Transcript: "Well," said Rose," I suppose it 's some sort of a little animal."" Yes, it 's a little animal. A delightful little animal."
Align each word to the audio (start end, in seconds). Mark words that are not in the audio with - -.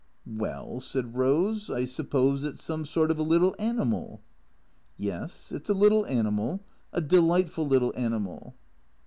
"Well," 0.25 0.79
said 0.79 1.13
Rose," 1.15 1.69
I 1.69 1.85
suppose 1.85 2.43
it 2.43 2.57
's 2.57 2.63
some 2.63 2.87
sort 2.87 3.11
of 3.11 3.19
a 3.19 3.21
little 3.21 3.55
animal."" 3.59 4.21
Yes, 4.97 5.51
it 5.51 5.67
's 5.67 5.69
a 5.69 5.75
little 5.75 6.07
animal. 6.07 6.63
A 6.91 7.01
delightful 7.01 7.67
little 7.67 7.93
animal." 7.95 8.55